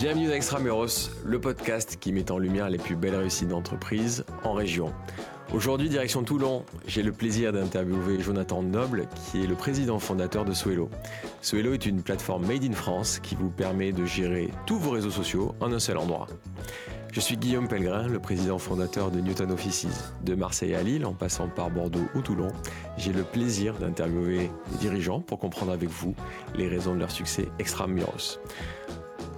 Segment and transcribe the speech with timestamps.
[0.00, 4.54] Bienvenue dans Extramuros, le podcast qui met en lumière les plus belles réussites d'entreprise en
[4.54, 4.94] région.
[5.52, 10.54] Aujourd'hui, direction Toulon, j'ai le plaisir d'interviewer Jonathan Noble, qui est le président fondateur de
[10.54, 10.88] Suelo.
[11.42, 15.10] Suelo est une plateforme made in France qui vous permet de gérer tous vos réseaux
[15.10, 16.28] sociaux en un seul endroit.
[17.12, 19.86] Je suis Guillaume Pellegrin, le président fondateur de Newton Offices.
[20.24, 22.52] De Marseille à Lille, en passant par Bordeaux ou Toulon,
[22.96, 26.14] j'ai le plaisir d'interviewer les dirigeants pour comprendre avec vous
[26.54, 28.38] les raisons de leur succès extramuros.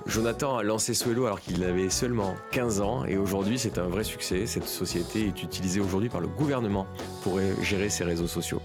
[0.06, 4.04] Jonathan a lancé Suelo alors qu'il avait seulement 15 ans et aujourd'hui c'est un vrai
[4.04, 4.46] succès.
[4.46, 6.86] Cette société est utilisée aujourd'hui par le gouvernement
[7.22, 8.60] pour gérer ses réseaux sociaux.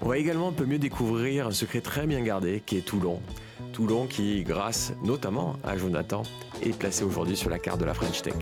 [0.00, 3.20] On va également un peu mieux découvrir un secret très bien gardé qui est Toulon.
[3.72, 6.22] Toulon qui, grâce notamment à Jonathan,
[6.62, 8.34] est placé aujourd'hui sur la carte de la French Tech.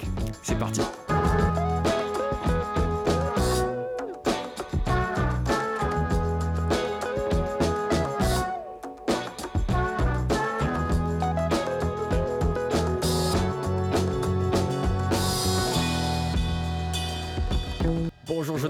[0.43, 0.81] C'est parti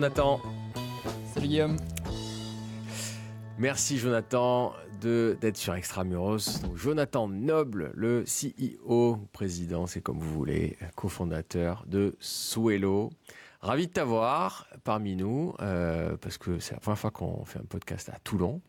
[0.04, 0.38] Jonathan.
[1.32, 1.76] Salut Guillaume.
[3.56, 6.60] Merci Jonathan d'être sur Extramuros.
[6.62, 13.12] Donc, Jonathan Noble, le CEO, président, c'est comme vous voulez, cofondateur de Suelo.
[13.62, 17.64] Ravi de t'avoir parmi nous, euh, parce que c'est la première fois qu'on fait un
[17.64, 18.60] podcast à Toulon.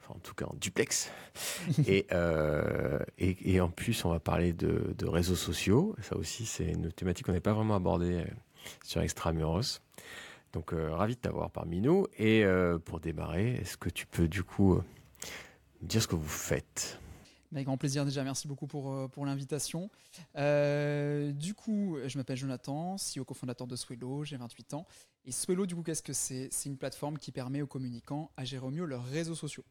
[0.00, 1.10] Enfin, en tout cas en duplex.
[2.12, 5.94] Euh, et, et, en plus, on va parler de, de réseaux sociaux.
[6.00, 8.24] Ça aussi, c'est une thématique qu'on n'est pas vraiment abordée euh,
[8.82, 9.82] sur Extramuros.
[10.56, 12.06] Donc, ravi de t'avoir parmi nous.
[12.18, 12.42] Et
[12.86, 14.80] pour démarrer, est-ce que tu peux du coup
[15.82, 16.98] dire ce que vous faites?
[17.52, 19.88] Avec grand plaisir déjà, merci beaucoup pour, euh, pour l'invitation.
[20.36, 24.86] Euh, du coup, je m'appelle Jonathan, CEO cofondateur de Swello, j'ai 28 ans.
[25.24, 26.48] Et Swello, du coup, qu'est-ce que c'est?
[26.50, 29.64] C'est une plateforme qui permet aux communicants à gérer au mieux leurs réseaux sociaux.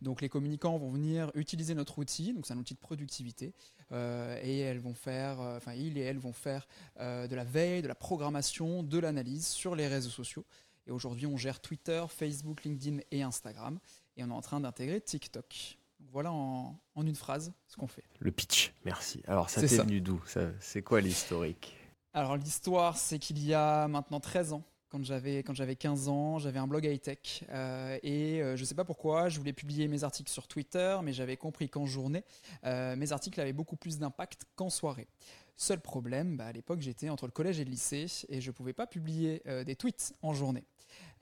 [0.00, 3.54] Donc les communicants vont venir utiliser notre outil, donc c'est un outil de productivité,
[3.92, 6.66] euh, et elles vont faire, enfin ils et elles vont faire
[6.98, 10.44] de la veille, de la programmation, de l'analyse sur les réseaux sociaux.
[10.86, 13.78] Et aujourd'hui, on gère Twitter, Facebook, LinkedIn et Instagram
[14.16, 15.78] et on est en train d'intégrer TikTok.
[16.10, 18.04] voilà en, une phrase ce qu'on fait.
[18.18, 19.22] Le pitch, merci.
[19.26, 20.22] Alors ça t'est venu d'où?
[20.60, 21.76] C'est quoi l'historique?
[22.14, 26.38] Alors l'histoire, c'est qu'il y a maintenant 13 ans, quand j'avais quand j'avais 15 ans,
[26.38, 29.88] j'avais un blog high tech euh, et euh, je sais pas pourquoi, je voulais publier
[29.88, 32.22] mes articles sur Twitter, mais j'avais compris qu'en journée,
[32.64, 35.08] euh, mes articles avaient beaucoup plus d'impact qu'en soirée.
[35.56, 38.74] Seul problème, bah, à l'époque j'étais entre le collège et le lycée et je pouvais
[38.74, 40.66] pas publier des tweets en journée.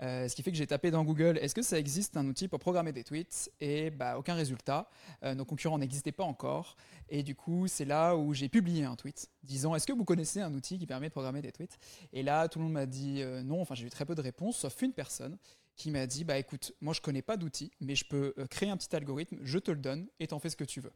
[0.03, 2.49] Euh, ce qui fait que j'ai tapé dans Google est-ce que ça existe un outil
[2.49, 3.51] pour programmer des tweets?
[3.61, 4.89] Et bah, aucun résultat.
[5.23, 6.77] Euh, nos concurrents n'existaient pas encore.
[7.09, 10.41] Et du coup, c'est là où j'ai publié un tweet disant est-ce que vous connaissez
[10.41, 11.79] un outil qui permet de programmer des tweets?
[12.13, 13.61] Et là, tout le monde m'a dit euh, non.
[13.61, 15.37] Enfin, j'ai eu très peu de réponses, sauf une personne
[15.77, 18.77] qui m'a dit bah écoute, moi je connais pas d'outil, mais je peux créer un
[18.77, 20.93] petit algorithme, je te le donne et t'en fais ce que tu veux.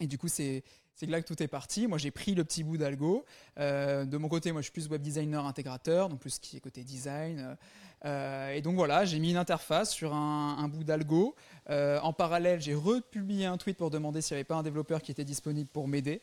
[0.00, 0.62] Et du coup, c'est
[1.06, 1.86] là que tout est parti.
[1.86, 3.24] Moi, j'ai pris le petit bout d'algo.
[3.58, 6.60] Euh, de mon côté, moi, je suis plus web designer intégrateur, donc plus qui est
[6.60, 7.56] côté design.
[8.04, 11.34] Euh, et donc voilà, j'ai mis une interface sur un, bout d'algo.
[11.70, 15.02] Euh, en parallèle, j'ai republié un tweet pour demander s'il n'y avait pas un développeur
[15.02, 16.22] qui était disponible pour m'aider,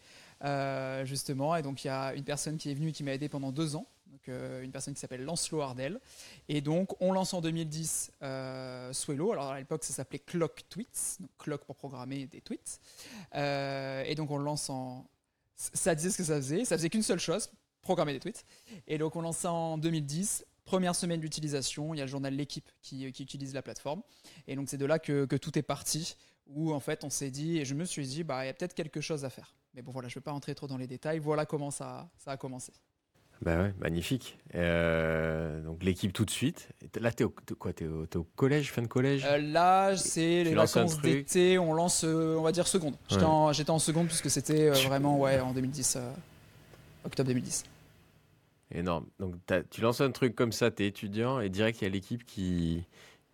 [1.03, 1.55] justement.
[1.55, 3.75] Et donc, il y a une personne qui est venue qui m'a aidé pendant deux
[3.75, 3.87] ans
[4.29, 5.99] euh, une personne qui s'appelle Lancelot Ardel.
[6.49, 9.31] Et donc on lance en 2010 euh, Swello.
[9.31, 12.79] Alors à l'époque ça s'appelait Clock Tweets, donc Clock pour programmer des tweets.
[13.35, 15.05] Euh, et donc on lance en...
[15.55, 17.49] Ça disait ce que ça faisait, ça faisait qu'une seule chose,
[17.81, 18.45] programmer des tweets.
[18.87, 20.45] Et donc on lance ça en 2010.
[20.65, 24.01] Première semaine d'utilisation, il y a le journal L'équipe qui, utilise la plateforme.
[24.47, 26.15] Et donc c'est de là que, tout est parti,
[26.47, 28.53] où en fait on s'est dit, et je me suis dit, bah, il y a
[28.53, 29.53] peut-être quelque chose à faire.
[29.75, 32.09] Mais bon voilà, je ne vais pas rentrer trop dans les détails, voilà comment ça
[32.25, 32.73] a commencé.
[33.41, 34.37] Bah ouais, magnifique.
[34.55, 36.69] Euh, donc l'équipe tout de suite.
[36.99, 39.25] Là, t'es au, quoi T'es au, au, collège, fin de collège?
[39.25, 41.59] Euh, Là, c'est les vacances d'été.
[41.59, 42.95] On lance, euh, on va dire seconde.
[43.09, 45.97] J'étais en, seconde puisque c'était vraiment ouais en 2010,
[47.05, 47.63] octobre 2010.
[48.73, 49.05] Énorme.
[49.19, 49.35] Donc
[49.69, 52.83] tu lances un truc comme ça, t'es étudiant et direct il y a l'équipe qui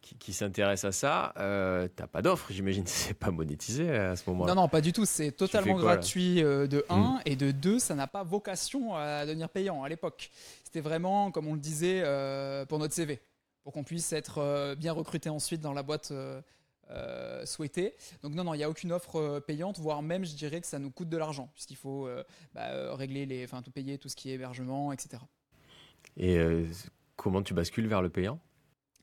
[0.01, 4.53] qui, s'intéresse à ça, euh, t'as pas d'offre, j'imagine, c'est pas monétisé à ce moment-là.
[4.53, 5.05] Non, non, pas du tout.
[5.05, 7.19] C'est totalement gratuit euh, de 1 hmm.
[7.25, 10.31] et de 2, ça n'a pas vocation à devenir payant à l'époque.
[10.63, 13.21] C'était vraiment, comme on le disait, euh, pour notre CV,
[13.63, 16.11] pour qu'on puisse être euh, bien recruté ensuite dans la boîte
[17.45, 17.95] souhaitée.
[18.21, 20.77] Donc non, non, il n'y a aucune offre payante, voire même, je dirais que ça
[20.77, 22.09] nous coûte de l'argent, puisqu'il faut
[22.53, 25.23] bah, régler les, enfin, tout payer tout ce qui est hébergement, etc.
[26.17, 26.37] Et
[27.15, 28.39] comment tu bascules vers le payant?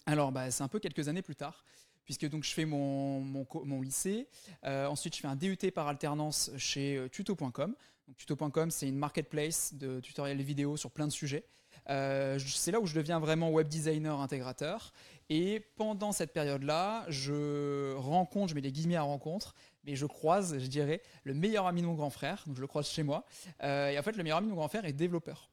[0.08, 1.62] Alors, bah, c'est un peu quelques années plus tard,
[2.06, 4.26] puisque donc je fais mon, lycée.
[4.64, 7.74] Euh, ensuite, je fais un DUT par alternance chez euh, tuto.com.
[8.16, 11.44] tuto.com, c'est une marketplace de tutoriels vidéo sur plein de sujets.
[11.90, 14.94] Euh, c'est là où je deviens vraiment web designer intégrateur.
[15.28, 20.58] Et pendant cette période-là, je rencontre, je mets des guillemets à rencontre, mais je croise,
[20.58, 23.26] je dirais, le meilleur ami de mon grand frère, donc je le croise chez moi.
[23.62, 25.50] et en fait, le meilleur ami de mon grand frère est développeur.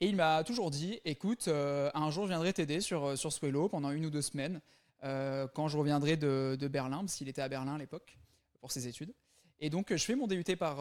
[0.00, 3.90] Et il m'a toujours dit, écoute, un jour je viendrai t'aider sur, sur Swello pendant
[3.90, 4.60] une ou deux semaines,
[5.02, 8.18] quand je reviendrai de, de Berlin, parce qu'il était à Berlin à l'époque,
[8.60, 9.12] pour ses études.
[9.60, 10.76] Et donc, je fais mon DUT par,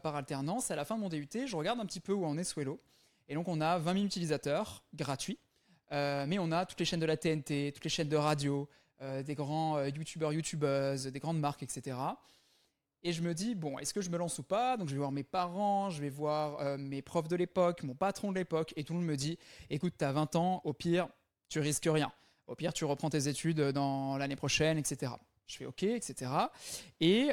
[0.00, 0.70] par alternance.
[0.70, 2.80] À la fin de mon DUT, je regarde un petit peu où en est Swello.
[3.28, 5.38] Et donc, on a 20 000 utilisateurs gratuits.
[5.92, 8.68] Euh, mais on a toutes les chaînes de la TNT, toutes les chaînes de radio,
[9.02, 11.96] euh, des grands euh, youtubeurs, youtubeuses, des grandes marques, etc.
[13.04, 14.78] Et je me dis, bon, est-ce que je me lance ou pas?
[14.78, 18.30] Donc je vais voir mes parents, je vais voir mes profs de l'époque, mon patron
[18.30, 21.08] de l'époque, et tout le monde me dit, écoute, tu as 20 ans, au pire,
[21.50, 22.10] tu risques rien.
[22.46, 25.12] Au pire, tu reprends tes études dans l'année prochaine, etc.
[25.46, 26.30] Je fais OK, etc.
[27.00, 27.28] Et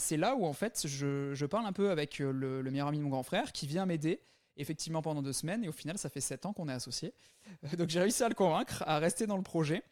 [0.00, 3.04] c'est là où, en fait, je, parle un peu avec le, le, meilleur ami de
[3.04, 4.20] mon grand frère qui vient m'aider
[4.56, 5.64] effectivement pendant deux semaines.
[5.64, 7.14] Et au final, ça fait sept ans qu'on est associés.
[7.78, 9.82] Donc j'ai réussi à le convaincre à rester dans le projet.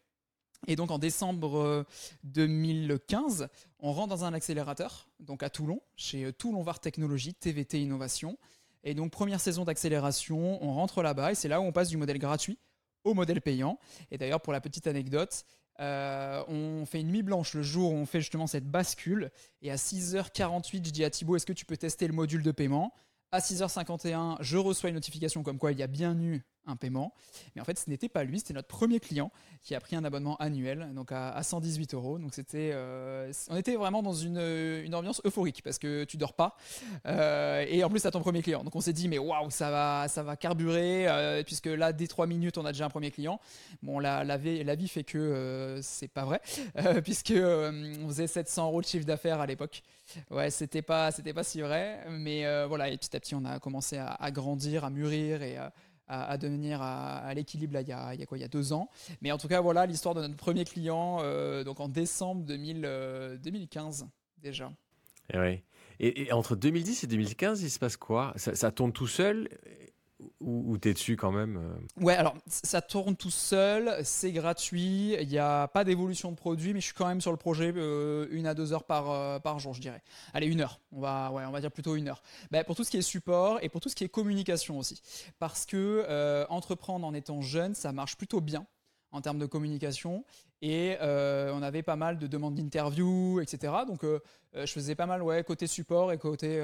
[0.67, 1.85] Et donc en décembre
[2.23, 3.47] 2015, euh,
[3.79, 8.37] on rentre dans un accélérateur, donc à Toulon, chez euh, Toulon Var Technologies, TVT Innovation.
[8.83, 11.97] Et donc première saison d'accélération, on rentre là-bas et c'est là où on passe du
[11.97, 12.59] modèle gratuit
[13.03, 13.79] au modèle payant.
[14.11, 15.45] Et d'ailleurs pour la petite anecdote,
[15.79, 19.31] euh, on fait une nuit blanche le jour où on fait justement cette bascule.
[19.61, 22.51] Et à 6h48, je dis à Thibaut, est-ce que tu peux tester le module de
[22.51, 22.93] paiement?
[23.31, 27.13] À 6h51, je reçois une notification comme quoi il y a bien eu un paiement.
[27.55, 29.31] Mais en fait, ce n'était pas lui, c'était notre premier client
[29.61, 32.19] qui a pris un abonnement annuel, donc à, 118 euros.
[32.19, 36.33] Donc c'était, euh, on était vraiment dans une, une, ambiance euphorique parce que tu dors
[36.33, 36.55] pas
[37.05, 38.63] euh, et en plus c'est ton premier client.
[38.63, 42.07] Donc on s'est dit mais waouh, ça va, ça va carburer euh, puisque là dès
[42.07, 43.39] 3 minutes on a déjà un premier client.
[43.83, 46.41] Bon la, la, vie, fait que c'est pas vrai
[47.03, 49.83] puisque on faisait 700 euros de chiffre d'affaires à l'époque.
[50.29, 53.59] Ouais, c'était pas, c'était pas si vrai, mais voilà et petit à petit on a
[53.59, 55.71] commencé à, à grandir, à mûrir et à,
[56.37, 58.89] devenir à, l'équilibre il il y a quoi Il y a deux ans.
[59.21, 63.39] Mais en tout cas, voilà l'histoire de notre premier client, euh, donc en décembre 2000,
[63.41, 64.05] 2015 euh,
[64.41, 64.71] déjà.
[65.33, 65.63] Et, ouais.
[65.99, 68.33] et, entre 2010 et 2015, il se passe quoi?
[68.35, 69.49] Ça, ça tourne tout seul?
[70.39, 75.15] Ou, tu es dessus quand même euh Ouais, alors ça tourne tout seul, c'est gratuit,
[75.19, 77.73] il n'y a pas d'évolution de produit, mais je suis quand même sur le projet
[77.75, 80.01] euh, une à deux heures par, euh, par jour, je dirais.
[80.33, 82.21] Allez, une heure, on va, ouais, on va dire plutôt une heure.
[82.51, 85.01] Bah, pour tout ce qui est support et pour tout ce qui est communication aussi.
[85.39, 88.65] Parce que entreprendre en étant jeune, ça marche plutôt bien
[89.11, 90.23] en termes de communication.
[90.61, 93.73] Et on avait pas mal de demandes d'interview, etc.
[93.87, 96.61] Donc je faisais pas mal ouais, côté support et côté,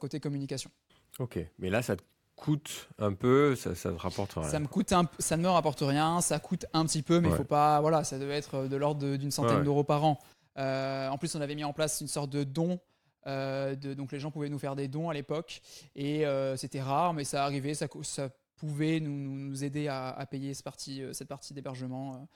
[0.00, 0.70] côté communication.
[1.18, 2.02] Ok, mais là, ça te
[2.38, 4.48] coûte un peu, ça, ça te rapporte rien.
[4.48, 7.28] Ça me coûte un, ça ne me rapporte rien, ça coûte un petit peu, mais
[7.28, 10.18] il faut pas, voilà, ça devait être de l'ordre d'une centaine d'euros par an.
[10.56, 12.80] Euh, en plus, on avait mis en place une sorte de don.
[13.26, 15.60] Euh, de, donc les gens pouvaient nous faire des dons à l'époque
[15.94, 20.24] et euh, c'était rare, mais ça arrivait, ça, ça pouvait nous, nous aider à, à,
[20.24, 22.26] payer cette partie, cette partie d'hébergement.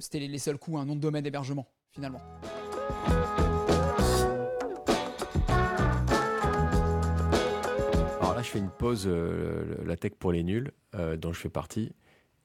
[0.00, 2.20] c'était les, les, seuls coûts, un nom de domaine d'hébergement finalement.
[8.50, 11.92] Fais une pause, euh, la tech pour les nuls, euh, dont je fais partie.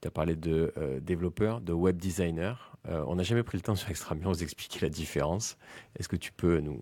[0.02, 2.78] Tu as parlé de euh, développeur, de web designer.
[2.88, 5.58] on n'a jamais pris le temps sur Extramuros d'expliquer la différence.
[5.98, 6.80] Est-ce que tu peux nous,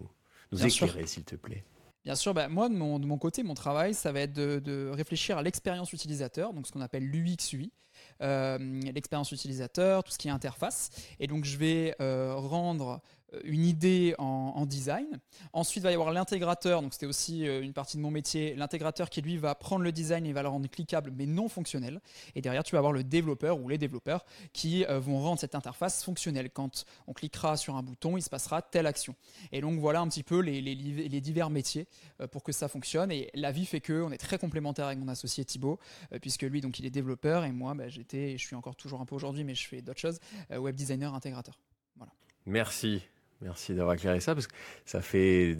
[0.51, 1.63] nous éclairer, s'il te plaît?
[2.03, 4.59] Bien sûr, bah, moi de mon, de mon, côté, mon travail, ça va être de,
[4.59, 7.71] de réfléchir à l'expérience utilisateur, donc ce qu'on appelle l'UX/UI,
[8.19, 10.89] l'expérience utilisateur, tout ce qui est interface.
[11.21, 13.01] Et donc je vais rendre
[13.43, 15.19] une idée en, design.
[15.51, 18.55] Ensuite, il va y avoir l'intégrateur, donc c'était aussi euh, une partie de mon métier,
[18.55, 21.99] l'intégrateur qui lui va prendre le design et va le rendre cliquable mais non fonctionnel.
[22.35, 25.55] Et derrière, tu vas avoir le développeur ou les développeurs qui euh, vont rendre cette
[25.55, 26.49] interface fonctionnelle.
[26.49, 29.15] Quand on cliquera sur un bouton, il se passera telle action.
[29.51, 31.87] Et donc voilà un petit peu les, les, divers métiers
[32.21, 33.11] euh, pour que ça fonctionne.
[33.11, 35.79] Et la vie fait que on est très complémentaires avec mon associé Thibaut,
[36.21, 39.05] puisque lui donc il est développeur et moi bah, j'étais, je suis encore toujours un
[39.05, 40.19] peu aujourd'hui, mais je fais d'autres choses,
[40.51, 41.59] web designer intégrateur.
[41.97, 42.11] Voilà.
[42.45, 43.01] Merci.
[43.43, 45.55] Merci d'avoir éclairé ça parce que ça fait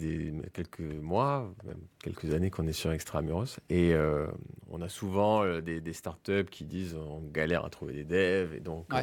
[0.54, 4.26] quelques mois, même quelques années qu'on est sur Extramuros et euh,
[4.70, 8.60] on a souvent euh, des, startups qui disent on galère à trouver des devs et
[8.60, 9.02] donc euh,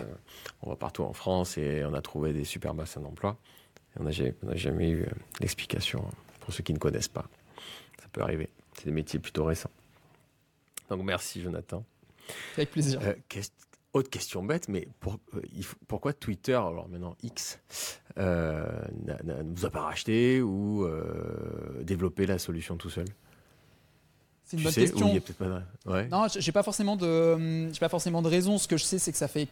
[0.63, 3.37] on va partout en France et on a trouvé des super bassins d'emploi.
[3.99, 5.05] On n'a jamais, jamais, eu
[5.39, 6.03] l'explication
[6.39, 7.27] pour ceux qui ne connaissent pas.
[8.01, 8.49] Ça peut arriver.
[8.77, 9.71] C'est des métiers plutôt récents.
[10.89, 11.83] Donc merci Jonathan.
[12.57, 12.99] Avec plaisir.
[13.93, 15.41] Autre question bête, mais euh,
[15.89, 17.59] pourquoi Twitter, alors maintenant X,
[18.17, 18.65] euh,
[19.03, 23.07] ne vous a pas racheté ou euh, développé la solution tout seul?
[24.45, 25.13] C'est une bonne question.
[26.09, 28.57] Non, j'ai pas forcément de, j'ai pas forcément de raison.
[28.57, 29.49] Ce que je sais, c'est que ça fait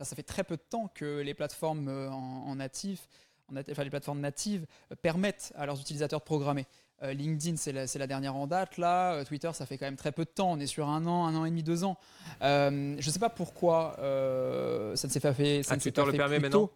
[0.00, 3.08] ça fait très peu de temps que les plateformes en, natif,
[3.48, 4.64] en enfin les plateformes natives
[5.00, 6.66] permettent à leurs utilisateurs de programmer.
[7.02, 8.78] Euh, LinkedIn, c'est la, dernière en date.
[8.78, 10.52] Là, euh, Twitter, ça fait quand même très peu de temps.
[10.52, 11.98] On est sur un an, un an et demi, deux ans.
[12.42, 15.62] Euh, je ne sais pas pourquoi ça ne s'est pas fait.
[15.62, 16.70] Ça ah, Twitter le permet maintenant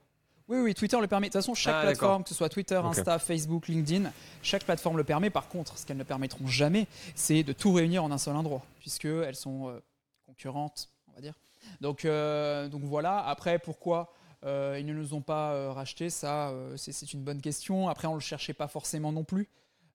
[0.48, 1.28] Oui, oui, Twitter le permet.
[1.28, 2.76] De toute façon, chaque Ah, plateforme, que ce soit Twitter.
[2.76, 4.10] Insta, Facebook, LinkedIn,
[4.42, 5.30] chaque plateforme le permet.
[5.30, 8.62] Par contre, ce qu'elles ne permettront jamais, c'est de tout réunir en un seul endroit,
[8.80, 9.80] puisqu'elles sont
[10.26, 11.34] concurrentes, on va dire.
[11.80, 13.24] Donc, donc voilà.
[13.28, 17.88] Après, pourquoi ils ne nous ont pas racheté Ça, c'est c'est une bonne question.
[17.88, 19.48] Après, on ne le cherchait pas forcément non plus.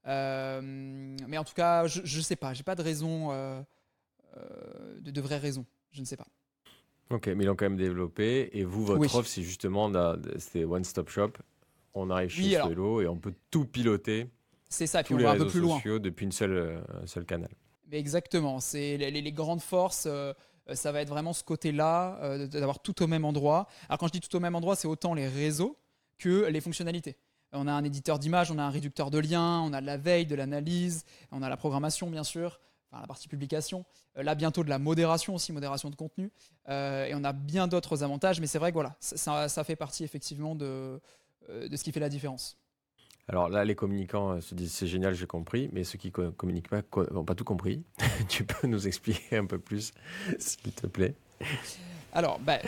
[0.07, 0.61] Euh,
[1.27, 2.53] mais en tout cas, je ne sais pas.
[2.53, 3.61] J'ai pas de raison, euh,
[4.37, 5.65] euh, de, de vraies raisons.
[5.91, 6.27] Je ne sais pas.
[7.09, 8.49] Ok, mais ils l'ont quand même développé.
[8.53, 9.07] Et vous, votre Oui.
[9.13, 9.91] offre, c'est justement,
[10.37, 11.31] c'était One Stop Shop.
[11.93, 14.29] On arrive chez Oui, Suelo et on peut tout piloter,
[14.69, 15.03] C'est ça.
[15.03, 15.81] Puis on va un peu plus loin.
[15.99, 17.49] depuis une seule, un seul canal.
[17.91, 20.33] Mais exactement, c'est les, grandes forces, euh,
[20.73, 23.67] ça va être vraiment ce côté-là, euh, d'avoir tout au même endroit.
[23.89, 25.77] Alors quand je dis tout au même endroit, c'est autant les réseaux
[26.17, 27.17] que les fonctionnalités.
[27.53, 29.97] On a un éditeur d'image, on a un réducteur de liens, on a de la
[29.97, 33.85] veille, de l'analyse, on a la programmation bien sûr, enfin la partie publication.
[34.17, 36.31] Euh, là bientôt de la modération aussi, modération de contenu.
[36.69, 40.03] Euh, et on a bien d'autres avantages, mais c'est vrai que voilà, ça, fait partie
[40.03, 41.01] effectivement de,
[41.49, 42.57] euh, de ce qui fait la différence.
[43.27, 46.69] Alors là, les communicants se disent c'est génial, j'ai compris, mais ceux qui ne communiquent
[46.69, 46.81] pas
[47.11, 47.83] n'ont pas tout compris.
[48.29, 49.93] tu peux nous expliquer un peu plus,
[50.39, 51.15] s'il te plaît?
[52.13, 52.59] Alors, bah,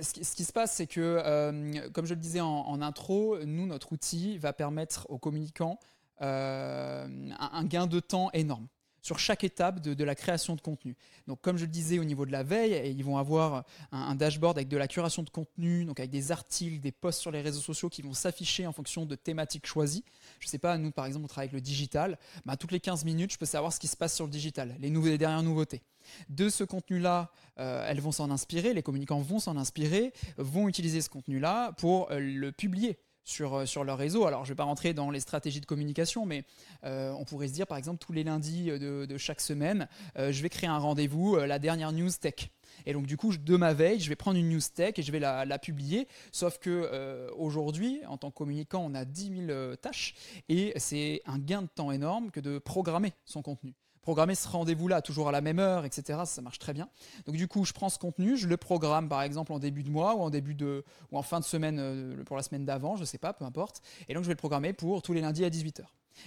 [0.00, 3.92] ce, qui, se passe, c'est que, euh, comme je le disais en, intro, nous, notre
[3.92, 5.78] outil va permettre aux communicants
[6.20, 7.06] euh,
[7.38, 8.66] un gain de temps énorme
[9.02, 10.96] sur chaque étape de, la création de contenu.
[11.26, 14.56] Donc, comme je le disais au niveau de la veille, ils vont avoir un, dashboard
[14.56, 17.60] avec de la curation de contenu, donc avec des articles, des posts sur les réseaux
[17.60, 20.04] sociaux qui vont s'afficher en fonction de thématiques choisies.
[20.40, 22.18] Je sais pas, nous, par exemple, on travaille avec le digital.
[22.46, 24.76] Bah, toutes les 15 minutes, je peux savoir ce qui se passe sur le digital,
[24.78, 25.82] les dernières nouveautés.
[26.28, 31.00] De ce contenu-là, euh, elles vont s'en inspirer, les communicants vont s'en inspirer, vont utiliser
[31.00, 34.26] ce contenu-là pour euh, le publier sur, euh, sur leur réseau.
[34.26, 36.44] Alors, je ne vais pas rentrer dans les stratégies de communication, mais
[36.84, 39.88] euh, on pourrait se dire, par exemple, tous les lundis de, de chaque semaine,
[40.18, 42.50] euh, je vais créer un rendez-vous, euh, la dernière news tech.
[42.86, 45.12] Et donc, du coup, de ma veille, je vais prendre une news tech et je
[45.12, 46.08] vais la, publier.
[46.32, 50.14] Sauf que euh, aujourd'hui, en tant que communicant, on a 10 000 euh, tâches
[50.48, 53.74] et c'est un gain de temps énorme que de programmer son contenu.
[54.02, 56.20] Programmer ce rendez-vous-là toujours à la même heure, etc.
[56.24, 56.88] Ça marche très bien.
[57.26, 59.90] Donc du coup, je prends ce contenu, je le programme par exemple en début de
[59.90, 62.96] mois ou en début de ou en fin de semaine euh, pour la semaine d'avant,
[62.96, 63.80] je sais pas, peu importe.
[64.08, 65.82] Et donc je vais le programmer pour tous les lundis à 18h.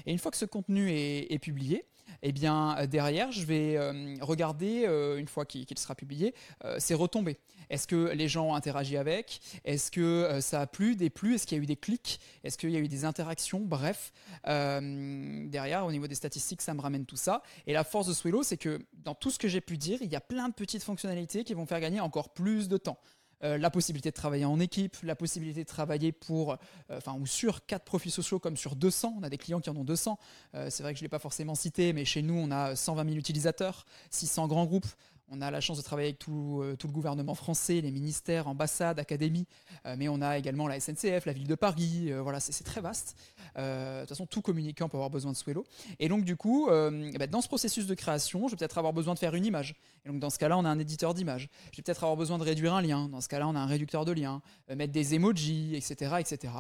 [0.06, 1.86] Et une fois que ce contenu est publié,
[2.28, 6.34] eh bien euh, derrière, je vais euh, regarder euh, une fois qu'il sera publié
[6.80, 7.38] ses retombées.
[7.70, 9.40] Est-ce que les gens ont interagi avec?
[9.64, 11.36] Est-ce que ça a plu, des plus?
[11.36, 12.20] Est-ce qu'il y a eu des clics?
[12.44, 13.60] Est-ce qu'il y a eu des interactions?
[13.60, 14.12] Bref,
[14.44, 17.44] derrière, au niveau des statistiques, ça me ramène tout ça.
[17.68, 20.12] Et la force de Swello, c'est que dans tout ce que j'ai pu dire, il
[20.12, 23.00] y a plein de petites fonctionnalités qui vont faire gagner encore plus de temps.
[23.44, 26.58] Euh, la possibilité de travailler en équipe, la possibilité de travailler pour,
[26.90, 29.16] euh, ou sur quatre profils sociaux comme sur 200.
[29.20, 30.18] On a des clients qui en ont 200.
[30.56, 32.76] Euh, c'est vrai que je ne l'ai pas forcément cité, mais chez nous, on a
[32.76, 34.88] 120 000 utilisateurs, 600 grands groupes.
[35.30, 39.00] On a la chance de travailler avec tout, euh, le gouvernement français, les ministères, ambassades,
[39.00, 39.48] académies,
[39.86, 42.12] euh, mais on a également la SNCF, la ville de Paris.
[42.12, 43.18] euh, voilà, c'est très vaste.
[43.56, 45.66] De toute façon, tout communicant peut avoir besoin de Swello.
[46.00, 48.94] Et donc, du coup, eh ben, dans ce processus de création, je vais peut-être avoir
[48.94, 49.76] besoin de faire une image.
[50.04, 51.50] Et donc, dans ce cas-là, on a un éditeur d'image.
[51.72, 53.08] Je vais peut-être avoir besoin de réduire un lien.
[53.08, 56.16] Dans ce cas-là, on a un réducteur de liens, euh, mettre des emojis, etc.
[56.20, 56.54] etc.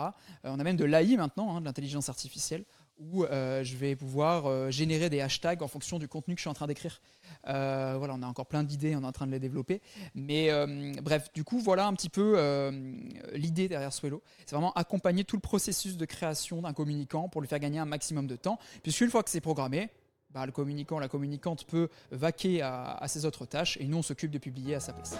[0.44, 2.64] On a même de l'AI maintenant, hein, de l'intelligence artificielle,
[2.98, 6.44] où euh, je vais pouvoir euh, générer des hashtags en fonction du contenu que je
[6.44, 7.02] suis en train d'écrire.
[7.48, 9.82] Euh, voilà, on a encore plein d'idées, on est en train de les développer.
[10.14, 10.50] Mais
[11.02, 12.40] bref, du coup, voilà un petit peu
[13.34, 14.22] l'idée derrière Swello.
[14.46, 17.86] C'est vraiment accompagner tout le processus de création d'un communicant pour lui faire gagner un
[17.86, 18.60] maximum de temps.
[18.84, 19.90] Puisqu'une fois que c'est programmé,
[20.32, 24.32] bah, le communicant, la communicante peut vaquer à ses autres tâches et nous, on s'occupe
[24.32, 25.18] de publier à sa place.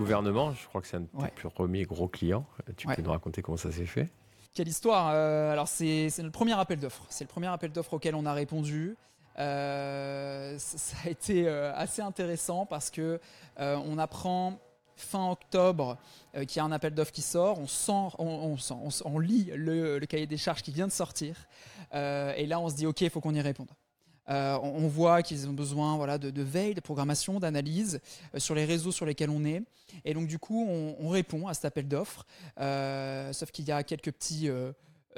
[0.00, 1.32] Gouvernement, je crois que c'est un de tes Ouais.
[1.34, 2.44] plus premiers gros clients.
[2.76, 2.94] Tu Ouais.
[2.96, 4.08] peux nous raconter comment ça s'est fait
[4.54, 7.04] Quelle histoire Euh, Alors c'est le premier appel d'offres.
[7.08, 8.96] C'est le premier appel d'offres auquel on a répondu.
[9.38, 13.20] Euh, ça, a été euh, assez intéressant parce que
[13.58, 14.58] euh, on apprend
[14.96, 15.96] fin octobre
[16.46, 17.58] qu'il y a un appel d'offres qui sort.
[17.58, 20.72] On, sent, on, on sent- on s- on lit le, le cahier des charges qui
[20.72, 21.36] vient de sortir.
[21.94, 23.68] Et là, on se dit ok, il faut qu'on y réponde.
[24.28, 28.00] Euh, on, voit qu'ils ont besoin de, veille, de programmation, d'analyse
[28.34, 29.62] euh, sur les réseaux sur lesquels on est.
[30.04, 32.26] Et donc, du coup, on, on répond à cet appel d'offres.
[32.60, 34.48] Euh, sauf qu'il y a quelques petits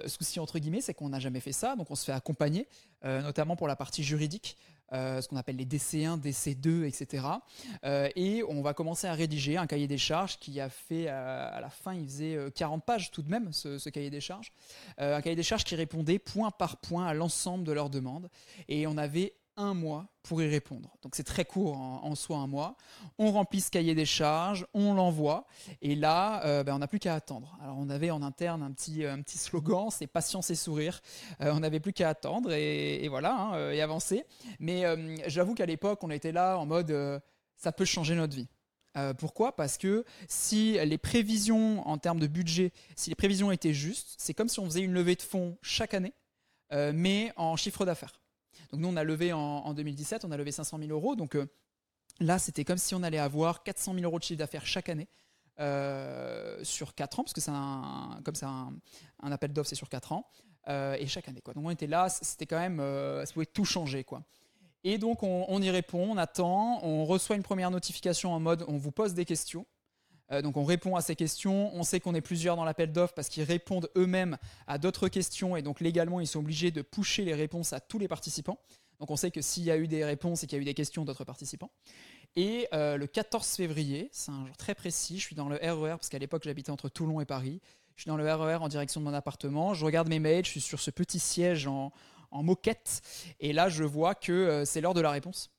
[0.06, 1.76] soucis, entre guillemets, c'est qu'on n'a jamais fait ça.
[1.76, 2.66] Donc, on se fait accompagner,
[3.04, 4.56] notamment pour la partie juridique.
[4.92, 7.26] Euh, ce qu'on appelle les DC1, DC2, etc.
[7.84, 11.48] Euh, et on va commencer à rédiger un cahier des charges qui a fait, euh,
[11.52, 14.52] à la fin, il faisait euh, 40 pages tout de même, ce, cahier des charges.
[15.00, 18.28] Euh, un cahier des charges qui répondait point par point à l'ensemble de leurs demandes.
[18.68, 20.96] Et on avait un mois pour y répondre.
[21.02, 22.76] Donc c'est très court en, en soi un mois.
[23.18, 25.46] On remplit ce cahier des charges, on l'envoie,
[25.80, 27.56] et là, euh, ben, on n'a plus qu'à attendre.
[27.60, 31.00] Alors on avait en interne un petit, petit slogan, c'est patience et sourire.
[31.40, 34.24] Euh, on n'avait plus qu'à attendre et, voilà, hein, euh, et avancer.
[34.60, 36.90] Mais euh, j'avoue qu'à l'époque, on était là en mode...
[36.90, 37.18] euh,
[37.56, 38.48] ça peut changer notre vie.
[39.18, 39.54] pourquoi?
[39.54, 44.34] Parce que si les prévisions en termes de budget, si les prévisions étaient justes, c'est
[44.34, 46.12] comme si on faisait une levée de fonds chaque année,
[46.72, 48.21] mais en chiffre d'affaires.
[48.72, 51.14] Donc nous, on a levé en, 2017, on a levé 500 000 euros.
[51.14, 51.36] Donc
[52.20, 55.08] là, c'était comme si on allait avoir 400 000 euros de chiffre d'affaires chaque année.
[56.64, 58.72] sur 4 ans, parce que c'est un, comme c'est un,
[59.30, 60.26] appel d'offres, c'est sur 4 ans.
[60.68, 61.40] Euh, et chaque année.
[61.40, 61.54] Quoi.
[61.54, 64.04] Donc on était là, c'était quand même, euh, ça pouvait tout changer.
[64.04, 64.22] Quoi.
[64.84, 68.76] Et donc on, y répond, on attend, on reçoit une première notification en mode on
[68.76, 69.66] vous pose des questions.
[70.32, 73.14] Euh, donc on répond à ces questions, on sait qu'on est plusieurs dans l'appel d'offres
[73.14, 77.24] parce qu'ils répondent eux-mêmes à d'autres questions et donc légalement ils sont obligés de pusher
[77.24, 78.58] les réponses à tous les participants.
[79.00, 80.64] Donc on sait que s'il y a eu des réponses et qu'il y a eu
[80.64, 81.72] des questions d'autres participants.
[82.36, 85.96] Et le 14 février, c'est un jour très précis, je suis dans le RER e
[85.96, 87.60] parce qu'à l'époque j'habitais entre Toulon et Paris.
[87.96, 89.74] Je suis dans le RER e en direction de mon appartement.
[89.74, 90.44] Je regarde mes mails.
[90.44, 91.92] Je suis sur ce petit siège en,
[92.32, 93.02] moquette.
[93.40, 95.50] Et là, je vois que euh, c'est l'heure de la réponse.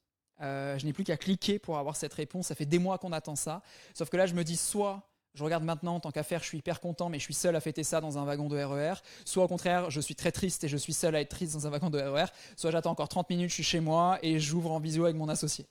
[0.44, 2.48] Euh, je n'ai plus qu'à cliquer pour avoir cette réponse.
[2.48, 3.62] Ça fait des mois qu'on attend ça.
[3.94, 5.04] Sauf que là, je me dis soit
[5.36, 7.60] je regarde maintenant, en tant qu'affaire, je suis hyper content, mais je suis seul à
[7.60, 8.94] fêter ça dans un wagon de RER.
[8.94, 8.96] E
[9.26, 11.66] soit au contraire, je suis très triste et je suis seul à être triste dans
[11.66, 12.26] un wagon de RER.
[12.56, 15.30] Soit j'attends encore 30 minutes, je suis chez moi et j'ouvre en visio avec mon
[15.30, 15.66] associé.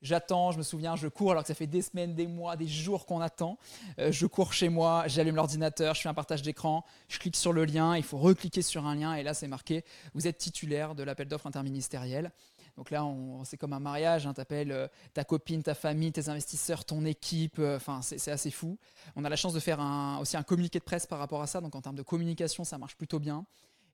[0.00, 2.66] J'attends, je me souviens, je cours alors que ça fait des semaines, des mois, des
[2.66, 3.56] jours qu'on attend.
[4.00, 7.52] Euh, je cours chez moi, j'allume l'ordinateur, je fais un partage d'écran, je clique sur
[7.52, 10.96] le lien, il faut recliquer sur un lien et là c'est marqué vous êtes titulaire
[10.96, 12.32] de l'appel d'offres interministériel.
[12.76, 13.06] Donc là,
[13.44, 17.04] c'est comme un mariage, hein, tu appelles euh, ta copine, ta famille, tes investisseurs, ton
[17.04, 18.78] équipe, euh, enfin c'est assez fou.
[19.14, 19.78] On a la chance de faire
[20.20, 22.78] aussi un communiqué de presse par rapport à ça, donc en termes de communication, ça
[22.78, 23.44] marche plutôt bien.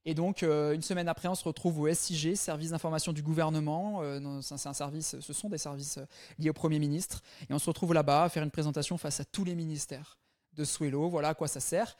[0.04, 4.00] Et donc, euh, une semaine après, on se retrouve au SIG, service d'information du gouvernement.
[4.02, 5.98] Un service, ce sont des services
[6.38, 7.22] liés au Premier ministre.
[7.50, 10.18] Et on se retrouve là-bas à faire une présentation face à tous les ministères
[10.58, 11.08] de Swello.
[11.08, 11.96] Voilà à quoi ça sert.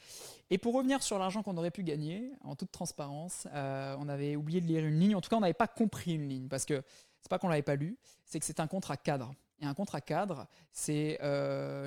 [0.51, 4.61] Et pour revenir sur l'argent qu'on aurait pu gagner, en toute transparence, on avait oublié
[4.61, 5.15] de lire une ligne.
[5.15, 6.81] En tout cas, on n'avait pas compris une ligne parce que
[7.21, 9.33] c'est pas qu'on l'avait pas lu, c'est que c'est un contrat cadre.
[9.61, 11.19] Et un contrat cadre, c'est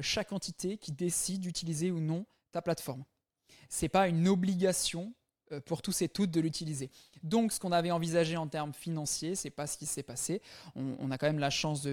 [0.01, 3.05] chaque entité qui décide d'utiliser ou non ta plateforme.
[3.69, 5.13] C'est pas une obligation euh,
[5.61, 6.91] pour tous et toutes de l'utiliser.
[7.23, 10.41] Donc, ce qu'on avait envisagé en termes financiers, c'est pas ce qui s'est passé.
[10.75, 11.87] On, a quand même la chance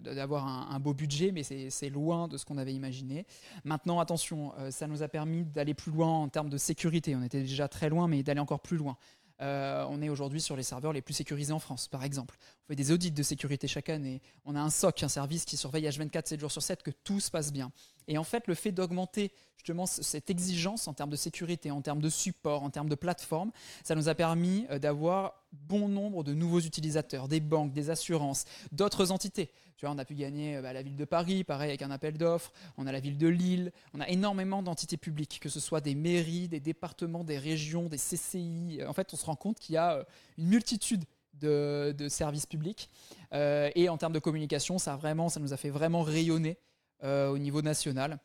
[0.00, 3.26] d'avoir un, beau budget, mais c'est loin de ce qu'on avait imaginé.
[3.64, 7.16] Maintenant, attention, euh, ça nous a permis d'aller plus loin en termes de sécurité.
[7.16, 8.96] On était déjà très loin, mais d'aller encore plus loin.
[9.42, 12.36] Euh, on est aujourd'hui sur les serveurs les plus sécurisés en France, par exemple.
[12.66, 14.20] On fait des audits de sécurité chaque année.
[14.44, 17.20] On a un SOC, un service qui surveille H24 7 jours sur 7 que tout
[17.20, 17.70] se passe bien.
[18.08, 22.00] Et en fait, le fait d'augmenter justement cette exigence en termes de sécurité, en termes
[22.00, 23.52] de support, en termes de plateforme,
[23.84, 28.46] ça nous a permis euh, d'avoir bon nombre de nouveaux utilisateurs, des banques, des assurances,
[28.72, 29.50] d'autres entités.
[29.76, 31.90] Tu vois, on a pu gagner euh, bah, la ville de Paris, pareil avec un
[31.92, 32.52] appel d'offres.
[32.78, 33.72] On a la ville de Lille.
[33.94, 37.98] On a énormément d'entités publiques, que ce soit des mairies, des départements, des régions, des
[37.98, 38.80] CCI.
[38.86, 40.04] En fait, on se rend compte qu'il y a euh,
[40.38, 41.04] une multitude
[41.40, 42.90] de, services publics.
[43.32, 46.58] et en termes de communication, ça, vraiment, ça nous a fait vraiment rayonner
[47.04, 48.18] euh, au niveau national.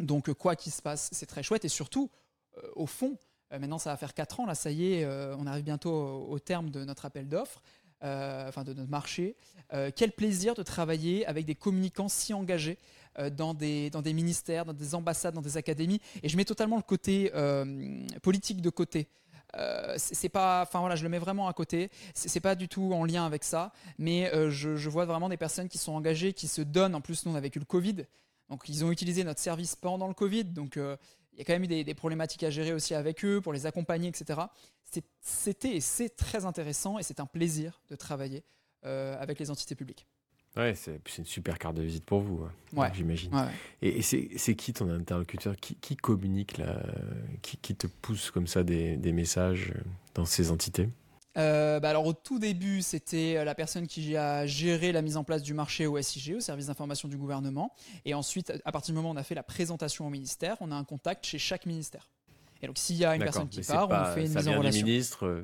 [0.00, 1.64] Donc euh, quoi qu'il se passe, c'est très chouette.
[1.64, 2.10] Et surtout,
[2.58, 3.16] euh, au fond,
[3.52, 6.70] maintenant ça va faire 4 ans, là ça y est, on arrive bientôt au, terme
[6.70, 7.62] de notre appel d'offres.
[8.00, 9.36] enfin de notre marché.
[9.94, 12.78] quel plaisir de travailler avec des communicants si engagés
[13.32, 16.00] dans, des, dans des ministères, dans des ambassades, dans des académies.
[16.22, 17.30] Et je mets totalement le côté
[18.22, 19.06] politique de côté.
[19.96, 21.90] C'est pas, enfin voilà, je le mets vraiment à côté.
[22.14, 25.68] C'est pas du tout en lien avec ça, mais je, je, vois vraiment des personnes
[25.68, 26.94] qui sont engagées, qui se donnent.
[26.94, 28.06] En plus, nous on a vécu le Covid,
[28.52, 30.98] donc ils ont utilisé notre service pendant le Covid, donc euh,
[31.32, 33.64] il y a quand même eu des, problématiques à gérer aussi avec eux pour les
[33.64, 34.40] accompagner, etc.
[35.22, 38.44] C'était et c'est très intéressant et c'est un plaisir de travailler
[38.84, 40.06] euh, avec les entités publiques.
[40.56, 42.44] Ouais, c'est une super carte de visite pour vous,
[42.76, 43.30] hein, j'imagine.
[43.80, 45.56] Et, c'est qui ton interlocuteur?
[45.56, 46.82] Qui, communique, là,
[47.40, 49.72] qui, te pousse comme ça des messages
[50.14, 50.88] dans ces entités?
[51.38, 55.16] Euh, bah alors au tout début, c'était euh, la personne qui a géré la mise
[55.16, 57.74] en place du marché au SIG, au service d'information du gouvernement.
[58.04, 60.70] Et ensuite, à partir du moment où on a fait la présentation au ministère, on
[60.70, 62.10] a un contact chez chaque ministère.
[62.60, 64.86] Et donc s'il y a une personne qui part, on fait une mise en relation.
[64.86, 65.42] ministre, euh,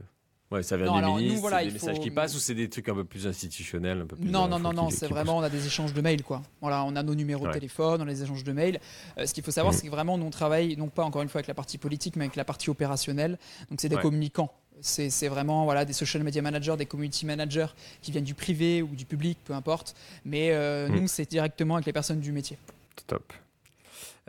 [0.50, 2.94] Ouais, ça vient du ministre, voilà, des messages qui passent ou c'est des trucs un
[2.94, 5.66] peu plus institutionnels, un peu plus Non, non, non, non, c'est vraiment on a des
[5.66, 6.42] échanges de mails quoi.
[6.60, 8.80] Voilà, on a nos numéros de téléphone, on a les échanges de mails.
[9.22, 11.40] ce qu'il faut savoir, c'est que vraiment nous on travaille non pas encore une fois
[11.40, 13.38] avec la partie politique, mais avec la partie opérationnelle.
[13.70, 14.52] Donc c'est des communicants.
[14.80, 17.66] C'est vraiment voilà, des social media managers, des community managers
[18.00, 19.94] qui viennent du privé ou du public, peu importe.
[20.24, 20.94] Mais euh, mm.
[20.94, 22.58] nous, c'est directement avec les personnes du métier.
[23.06, 23.32] Top.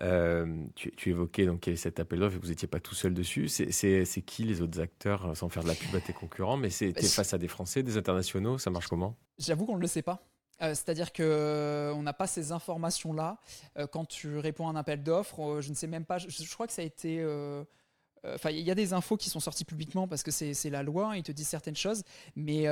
[0.02, 3.48] Euh, tu, évoquais donc cet appel d'offres et vous n'étiez pas tout seul dessus.
[3.50, 7.02] C'est qui les autres acteurs, sans faire de la pub à tes concurrents, mais c'était
[7.02, 9.16] bah, face à des Français, des internationaux, ça marche comment?
[9.38, 10.24] J'avoue qu'on ne le sait pas.
[10.62, 13.40] Euh, c'est-à-dire qu'on n'a pas ces informations-là.
[13.92, 16.68] quand tu réponds à un appel d'offres, je ne sais même pas, je, je crois
[16.68, 17.26] que ça a été
[18.26, 21.16] Enfin, il y a des infos qui sont sorties publiquement parce que c'est la loi,
[21.16, 22.04] ils te disent certaines choses,
[22.36, 22.64] mais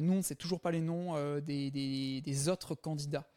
[0.00, 3.28] nous, on ne sait toujours pas les noms des, des, autres candidats.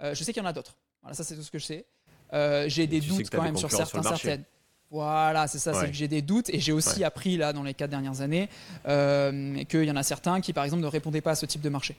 [0.00, 0.78] je sais qu'il y en a d'autres.
[1.02, 1.86] Voilà, ça, c'est tout ce que je sais.
[2.32, 4.44] J'ai des doutes quand même sur certains, certaines.
[4.90, 7.74] Voilà, c'est ça, c'est que j'ai des doutes et j'ai aussi appris là dans les
[7.74, 8.48] quatre dernières années
[8.86, 11.60] euh, qu'il y en a certains qui par exemple ne répondaient pas à ce type
[11.60, 11.94] de marché,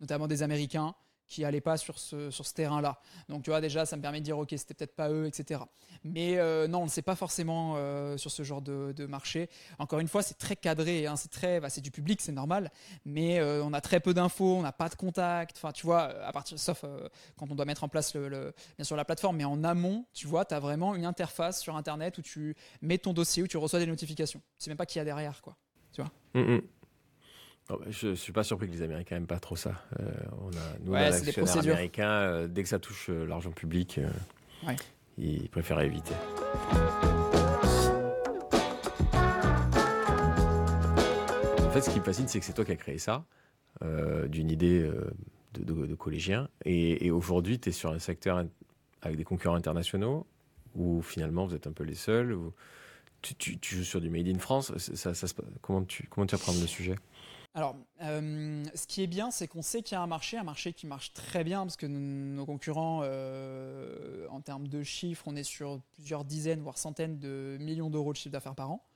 [0.00, 0.94] notamment des Américains
[1.28, 3.00] qui n'allaient pas sur ce, terrain-là.
[3.28, 5.60] Donc tu vois, déjà, ça me permet de dire, ok, c'était peut-être pas eux, etc.
[6.02, 9.48] Mais euh, non, on ne sait pas forcément euh, sur ce genre de, marché.
[9.78, 12.70] Encore une fois, c'est très cadré, hein, c'est très, bah, c'est du public, c'est normal,
[13.04, 15.56] mais euh, on a très peu d'infos, on n'a pas de contact.
[15.56, 16.84] Enfin, tu vois, à partir, sauf
[17.36, 20.26] quand on doit mettre en place le, bien sûr la plateforme, mais en amont, tu
[20.26, 23.56] vois, tu as vraiment une interface sur Internet où tu mets ton dossier, où tu
[23.56, 24.40] reçois des notifications.
[24.58, 25.56] Sais même pas qui y a derrière, quoi.
[25.92, 26.10] Tu vois?
[26.34, 26.62] Mm, mm.
[27.70, 29.72] Oh, je ne suis pas surpris que les Américains n'aiment pas trop ça.
[30.00, 30.04] Euh,
[30.40, 34.00] on a, nous, ouais, les américain, euh, dès que ça touche euh, l'argent public,
[35.18, 36.14] ils préfèrent éviter.
[41.58, 43.24] En fait, ce qui me fascine, c'est que c'est toi qui as créé ça,
[44.28, 44.90] d'une idée
[45.52, 46.48] de, collégien.
[46.64, 48.42] Et, aujourd'hui, tu es sur un secteur
[49.02, 50.26] avec des concurrents internationaux,
[50.74, 52.34] où finalement, vous êtes un peu les seuls.
[53.20, 54.72] tu, joues sur du Made in France.
[54.78, 55.12] Ça,
[55.60, 56.94] comment, tu, comment tu apprends le sujet?
[57.58, 60.44] Alors, euh, ce qui est bien, c'est qu'on sait qu'il y a un marché, un
[60.44, 65.34] marché qui marche très bien, parce que nos concurrents, euh, en termes de chiffres, on
[65.34, 68.86] est sur plusieurs dizaines, voire centaines de millions d'euros de chiffre d'affaires par an.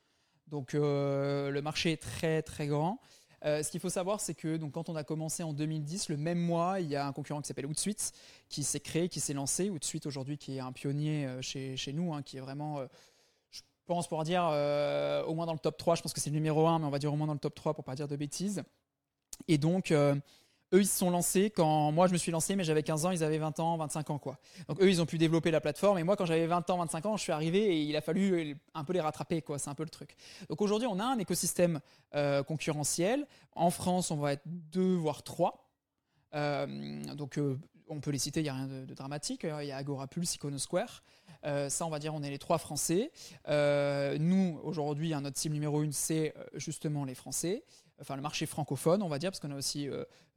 [0.46, 3.00] Donc, euh, le marché est très, très grand.
[3.42, 6.38] ce qu'il faut savoir, c'est que donc, quand on a commencé en 2010, le même
[6.38, 8.12] mois, il y a un concurrent qui s'appelle Outsuite,
[8.48, 9.70] qui s'est créé, qui s'est lancé.
[9.70, 12.80] Outsuite, aujourd'hui, qui est un pionnier chez, chez nous, hein, qui est vraiment
[13.86, 16.34] pense pour dire euh, au moins dans le top 3, je pense que c'est le
[16.34, 18.08] numéro 1, mais on va dire au moins dans le top 3 pour pas dire
[18.08, 18.62] de bêtises.
[19.48, 20.14] Et donc, euh,
[20.74, 23.10] eux, ils se sont lancés quand moi je me suis lancé, mais j'avais 15 ans,
[23.10, 24.18] ils avaient 20 ans, 25 ans.
[24.18, 24.38] quoi.
[24.68, 25.98] Donc, eux, ils ont pu développer la plateforme.
[25.98, 28.56] Et moi, quand j'avais 20 ans, 25 ans, je suis arrivé et il a fallu
[28.74, 29.42] un peu les rattraper.
[29.42, 29.58] quoi.
[29.58, 30.16] C'est un peu le truc.
[30.48, 31.80] Donc, aujourd'hui, on a un écosystème
[32.14, 33.26] euh, concurrentiel.
[33.54, 35.68] En France, on va être deux, voire trois.
[36.32, 37.38] donc,
[37.92, 39.44] on peut les citer, il n'y a rien de, dramatique.
[39.44, 41.02] Il y a Agora Pulse, Iconosquare.
[41.44, 43.10] Euh, ça, on va dire, on est les trois Français.
[43.48, 47.64] Euh, nous, aujourd'hui, notre cible numéro une, c'est euh, justement les Français.
[48.00, 49.88] Enfin, le marché francophone, on va dire, parce qu'on a aussi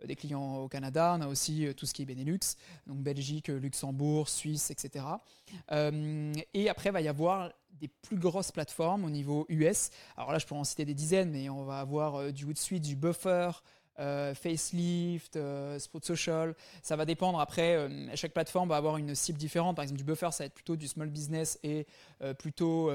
[0.06, 4.30] des clients au Canada, on a aussi tout ce qui est Benelux, donc Belgique, Luxembourg,
[4.30, 5.04] Suisse, etc.
[5.72, 9.90] et après, il va y avoir des plus grosses plateformes au niveau US.
[10.16, 12.96] Alors là, je pourrais en citer des dizaines, mais on va avoir du Hootsuite, du
[12.96, 13.50] Buffer,
[13.98, 16.56] euh, facelift, euh, Spot Social.
[16.82, 17.40] Ça va dépendre.
[17.40, 19.78] Après, euh, chaque plateforme va avoir une cible différente.
[19.78, 21.88] Par exemple, du buffer, ça va être plutôt du small business et
[22.38, 22.92] plutôt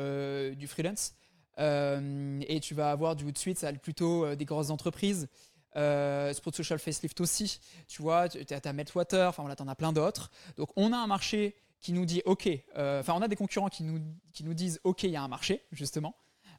[0.55, 1.15] du freelance.
[1.59, 5.29] et tu vas avoir du Hootsuite, ça va être plutôt des grosses entreprises.
[5.75, 7.61] Spot Social Facelift aussi.
[7.89, 10.31] Tu vois, tu as, Meltwater, enfin voilà, tu en as plein d'autres.
[10.57, 12.49] Donc, on a un marché qui nous dit OK.
[12.77, 14.01] Enfin, on a des concurrents qui nous,
[14.33, 16.15] qui nous disent OK, il y a un marché, justement.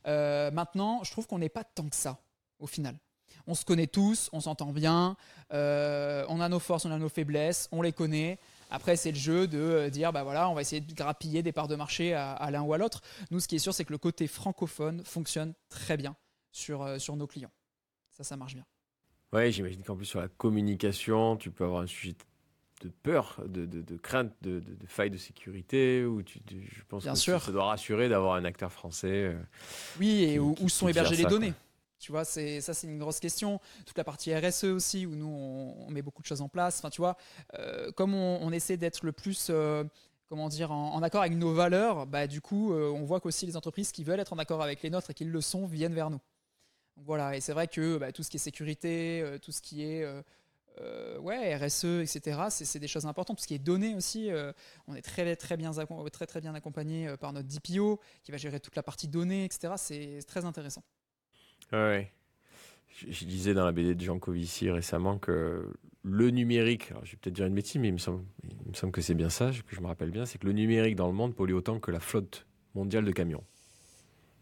[0.06, 2.19] maintenant, je trouve qu'on n'est pas tant que ça,
[2.60, 2.97] au final
[3.52, 5.18] on se connaît tous, on s'entend bien,
[5.54, 8.40] euh, on a nos forces, on a nos faiblesses, on les connaît.
[8.70, 11.52] Après, c'est le jeu de euh, dire, bah voilà, on va essayer de grappiller des
[11.52, 13.02] parts de marché à, l'un ou à l'autre.
[13.30, 16.16] Nous, ce qui est sûr, c'est que le côté francophone fonctionne très bien
[16.54, 17.52] sur, euh, sur nos clients.
[18.12, 18.66] Ça, ça marche bien.
[19.34, 22.16] Oui, j'imagine qu'en plus, sur la communication, tu peux avoir un sujet
[22.82, 27.14] de peur, de, de, crainte, de, de, faille de sécurité, ou tu, je pense bien
[27.14, 27.42] que sûr.
[27.42, 29.36] ça doit rassurer d'avoir un acteur français.
[30.00, 31.54] oui, et où, sont hébergées les données
[32.02, 32.42] tu vois, ça,
[32.74, 33.62] c'est une grosse question.
[33.86, 36.80] Toute la partie RSE aussi, où nous on, met beaucoup de choses en place.
[36.80, 37.16] Enfin, tu vois,
[37.60, 39.84] euh, comme on, essaie d'être le plus, euh,
[40.28, 43.56] comment dire, en, accord avec nos valeurs, bah du coup, euh, on voit qu'aussi les
[43.56, 46.10] entreprises qui veulent être en accord avec les nôtres et qui le sont viennent vers
[46.10, 46.20] nous.
[46.98, 50.06] voilà, et c'est vrai que bah, tout ce qui est sécurité, tout ce qui est
[51.20, 52.46] ouais, RSE, etc.
[52.50, 53.38] C'est des choses importantes.
[53.38, 54.32] Tout ce qui est données aussi,
[54.88, 58.76] on est très bien très très bien accompagné par notre DPO qui va gérer toute
[58.76, 59.74] la partie données, etc.
[59.78, 60.84] C'est très intéressant.
[61.72, 62.12] Ouais.
[63.08, 65.66] Je, disais dans la BD de Jean Covici récemment que
[66.04, 68.76] le numérique, alors je vais peut-être dire une bêtise, mais il me semble, il me
[68.76, 71.08] semble que c'est bien ça, que je me rappelle bien, c'est que le numérique dans
[71.08, 73.44] le monde pollue autant que la flotte mondiale de camions.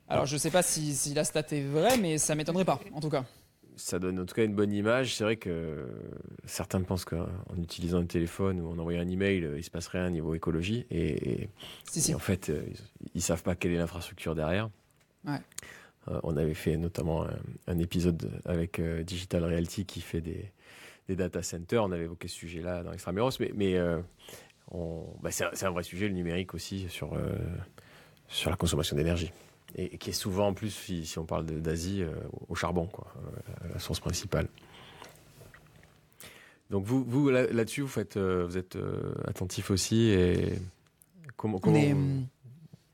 [0.08, 2.80] Alors je ne sais pas si, si, la stat est vraie, mais ça m'étonnerait pas,
[2.94, 3.26] en tout cas.
[3.76, 5.16] Ça donne en tout cas une bonne image.
[5.16, 5.88] C'est vrai que
[6.46, 7.28] certains pensent qu'en
[7.62, 10.86] utilisant un téléphone ou en envoyant un email, il se passe rien au niveau écologie.
[10.92, 11.48] Et,
[12.14, 12.52] en fait,
[13.14, 14.70] ils ne savent pas quelle est l'infrastructure derrière.
[15.26, 15.40] Ouais.
[16.10, 17.26] Euh, on avait fait notamment
[17.68, 20.52] un, épisode avec euh, Digital Realty qui fait des,
[21.16, 21.84] data centers.
[21.84, 24.00] On avait évoqué ce sujet-là dans Extramuros, mais, mais euh,
[25.22, 27.18] bah, c'est un, vrai sujet, le numérique aussi, sur,
[28.28, 29.32] sur la consommation d'énergie.
[29.76, 32.04] Et, qui est souvent, en plus, si, on parle d'Asie,
[32.48, 33.12] au charbon, quoi,
[33.74, 34.48] la source principale.
[36.70, 38.78] Donc vous, vous là-dessus, vous, faites, vous êtes
[39.26, 40.60] attentif aussi et
[41.36, 41.80] comment, comment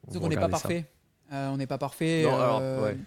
[0.08, 0.86] on n'est pas parfait.
[1.32, 2.24] On n'est pas parfait.
[2.24, 2.62] Non, alors,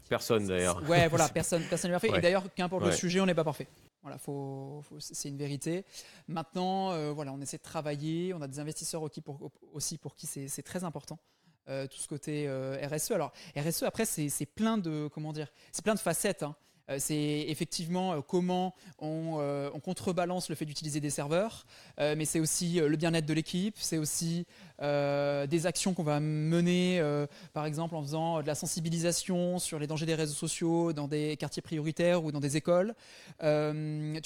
[0.09, 0.83] personne d'ailleurs.
[0.88, 2.16] Ouais, voilà, personne, personne n'est parfait.
[2.16, 3.68] Et d'ailleurs, qu'importe le sujet, on n'est pas parfait.
[4.02, 5.85] Voilà, faut, c'est une vérité.
[6.28, 8.33] Maintenant, voilà, on essaie de travailler.
[8.35, 11.18] On a des investisseurs aussi pour, aussi pour qui c'est très important.
[11.66, 12.48] tout ce côté
[12.83, 13.12] RSE.
[13.12, 16.42] Alors RSE, après, c'est plein de comment dire, c'est plein de facettes.
[16.42, 16.54] Hein.
[16.90, 21.66] Euh, c'est effectivement euh, comment euh, on, contrebalance le fait d'utiliser des serveurs,
[21.98, 24.46] mais c'est aussi le bien-être de l'équipe, c'est aussi
[24.81, 27.03] des actions qu'on va mener,
[27.55, 31.37] par exemple en faisant de la sensibilisation sur les dangers des réseaux sociaux dans des
[31.37, 32.94] quartiers prioritaires ou dans des écoles.
[33.40, 33.46] tu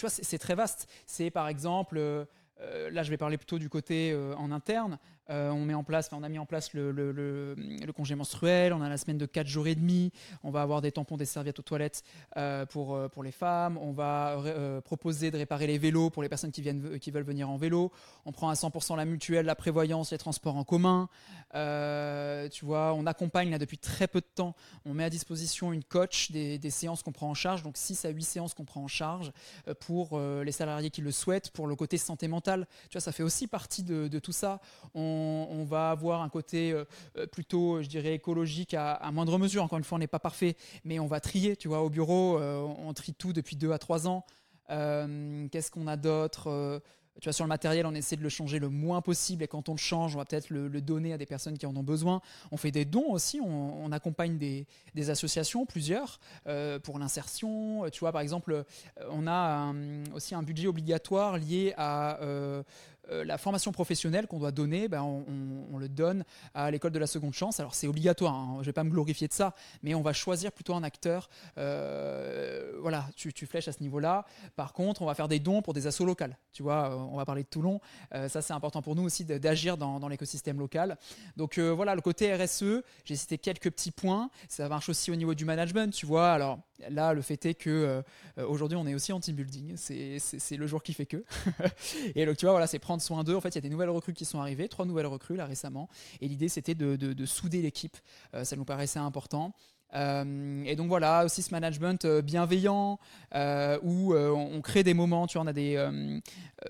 [0.00, 0.88] vois, c'est très vaste.
[1.06, 2.26] C'est par exemple
[2.90, 4.98] là, je vais parler plutôt du côté en interne.
[5.30, 7.54] Euh, on met en place, on a mis en place le,
[7.94, 10.90] congé menstruel, on a la semaine de 4 jours et demi, on va avoir des
[10.90, 12.02] tampons, des serviettes aux toilettes
[12.36, 14.36] euh, pour, euh, pour les femmes, on va
[14.84, 17.92] proposer de réparer les vélos pour les personnes qui, viennent, qui veulent venir en vélo,
[18.24, 21.08] on prend à 100% la mutuelle, la prévoyance, les transports en commun,
[21.52, 24.54] tu vois, on accompagne là depuis très peu de temps,
[24.84, 28.08] on met à disposition une coach des, séances qu'on prend en charge, donc 6 à
[28.08, 29.30] 8 séances qu'on prend en charge
[29.80, 33.22] pour les salariés qui le souhaitent, pour le côté santé mentale, tu vois, ça fait
[33.22, 34.60] aussi partie de, tout ça.
[35.12, 36.84] On, va avoir un côté euh,
[37.16, 39.62] euh, plutôt, je dirais, écologique à, moindre mesure.
[39.62, 41.56] Encore une fois, on n'est pas parfait, mais on va trier.
[41.56, 44.24] Tu vois, au bureau, euh, on trie tout depuis deux à trois ans.
[44.68, 46.80] Qu'est-ce qu'on a d'autre
[47.20, 49.68] tu vois, sur le matériel, on essaie de le changer le moins possible et quand
[49.68, 52.22] on le change, on va peut-être le, donner à des personnes qui en ont besoin.
[52.52, 54.66] On fait des dons aussi, on, accompagne des,
[55.10, 56.20] associations, plusieurs,
[56.82, 57.84] pour l'insertion.
[57.92, 58.64] Tu vois, par exemple,
[59.10, 59.74] on a
[60.14, 62.18] aussi un budget obligatoire lié à
[63.10, 67.34] la formation professionnelle qu'on doit donner, ben, on, le donne à l'école de la seconde
[67.34, 67.58] chance.
[67.58, 70.12] Alors c'est obligatoire, hein, je ne vais pas me glorifier de ça, mais on va
[70.12, 71.28] choisir plutôt un acteur.
[71.58, 74.24] Euh, voilà, tu, flèches à ce niveau-là.
[74.54, 76.36] Par contre, on va faire des dons pour des assos locales.
[76.52, 77.80] Tu vois, euh, on va parler de Toulon.
[78.12, 80.96] ça, c'est important pour nous aussi d'agir dans, l'écosystème local.
[81.36, 84.30] Donc voilà, le côté RSE, j'ai cité quelques petits points.
[84.48, 86.32] Ça marche aussi au niveau du management, tu vois.
[86.32, 88.02] Alors là, le fait est que
[88.36, 89.76] aujourd'hui, on est aussi en team building.
[89.76, 91.24] C'est le jour qui fait que.
[92.14, 93.36] Et donc, tu vois, voilà, c'est prendre soin d'eux.
[93.36, 95.46] En fait, il y a des nouvelles recrues qui sont arrivées, trois nouvelles recrues là
[95.46, 95.88] récemment.
[96.20, 97.96] Et l'idée, c'était de, souder l'équipe.
[98.34, 99.54] Euh, ça nous paraissait important.
[99.94, 102.98] Euh, et donc voilà, aussi ce management euh, bienveillant
[103.82, 105.76] où on, crée des moments, tu vois, on a des,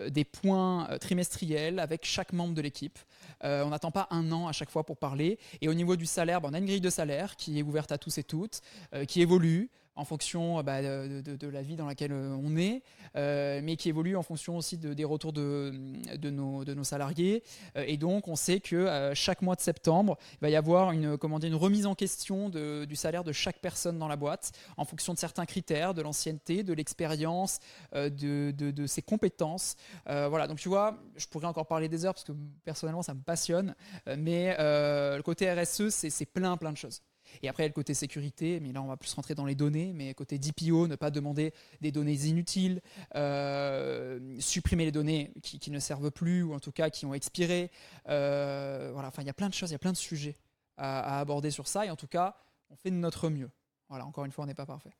[0.08, 2.98] des points trimestriels avec chaque membre de l'équipe.
[3.42, 5.38] on n'attend pas un an à chaque fois pour parler.
[5.60, 7.92] Et au niveau du salaire, ben, on a une grille de salaire qui est ouverte
[7.92, 8.60] à tous et toutes,
[9.06, 12.82] qui évolue en fonction euh, bah, de, la vie dans laquelle euh, on est,
[13.16, 15.72] euh, mais qui évolue en fonction aussi des retours de,
[16.30, 17.42] nos, salariés.
[17.76, 21.16] et donc, on sait que chaque mois de septembre, il va y avoir une
[21.54, 25.46] remise en question du salaire de chaque personne dans la boîte, en fonction de certains
[25.46, 27.60] critères, de l'ancienneté, de l'expérience,
[27.94, 29.76] de, ses compétences.
[30.06, 32.32] voilà, donc tu vois, je pourrais encore parler des heures parce que
[32.64, 33.74] personnellement, ça me passionne,
[34.18, 37.02] mais le côté RSE, c'est plein, plein de choses.
[37.42, 39.46] Et après, il y a le côté sécurité, mais là, on va plus rentrer dans
[39.46, 39.92] les données.
[39.94, 42.80] Mais côté DPO, ne pas demander des données inutiles,
[43.14, 47.70] euh, supprimer les données qui, ne servent plus ou en tout cas qui ont expiré.
[48.08, 50.36] Euh, voilà, enfin, il y a plein de choses, il y a plein de sujets
[50.76, 51.86] à, aborder sur ça.
[51.86, 52.36] Et en tout cas,
[52.70, 53.50] on fait de notre mieux.
[53.88, 54.92] Voilà, encore une fois, on n'est pas parfait.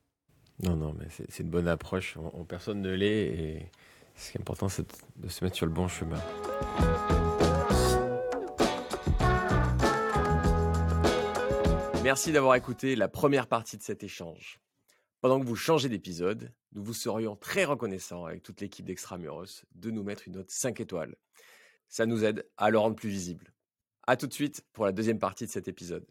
[0.61, 2.17] Non, non, mais c'est une bonne approche.
[2.47, 3.25] personne ne l'est.
[3.27, 3.71] Et
[4.15, 4.85] ce qui est important, c'est
[5.17, 6.21] de se mettre sur le bon chemin.
[12.03, 14.59] Merci d'avoir écouté la première partie de cet échange.
[15.21, 19.89] Pendant que vous changez d'épisode, nous vous serions très reconnaissants avec toute l'équipe d'Extramuros de
[19.89, 21.15] nous mettre une note 5 étoiles.
[21.87, 23.53] Ça nous aide à le rendre plus visible.
[24.05, 26.05] A tout de suite pour la deuxième partie de cet épisode.